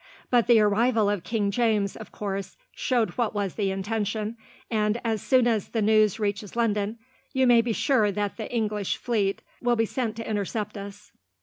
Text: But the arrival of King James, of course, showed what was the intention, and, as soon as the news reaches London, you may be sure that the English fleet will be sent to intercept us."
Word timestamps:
But 0.31 0.47
the 0.47 0.59
arrival 0.59 1.11
of 1.11 1.23
King 1.23 1.51
James, 1.51 1.95
of 1.95 2.11
course, 2.11 2.57
showed 2.71 3.11
what 3.19 3.35
was 3.35 3.53
the 3.53 3.69
intention, 3.69 4.35
and, 4.71 4.99
as 5.03 5.21
soon 5.21 5.45
as 5.45 5.67
the 5.67 5.81
news 5.83 6.19
reaches 6.19 6.55
London, 6.55 6.97
you 7.33 7.45
may 7.45 7.61
be 7.61 7.71
sure 7.71 8.11
that 8.11 8.35
the 8.37 8.51
English 8.51 8.97
fleet 8.97 9.43
will 9.61 9.75
be 9.75 9.85
sent 9.85 10.15
to 10.15 10.27
intercept 10.27 10.75
us." 10.75 11.11